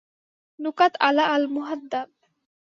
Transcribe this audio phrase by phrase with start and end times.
[0.59, 2.09] নুকাত `আলা আল-মুহাদ্দাব